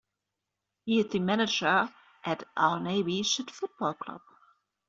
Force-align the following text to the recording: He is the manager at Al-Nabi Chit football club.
He 0.83 0.99
is 0.99 1.11
the 1.11 1.19
manager 1.19 1.87
at 2.25 2.45
Al-Nabi 2.57 3.23
Chit 3.23 3.51
football 3.51 3.93
club. 3.93 4.21